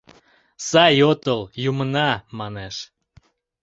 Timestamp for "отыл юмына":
1.11-2.09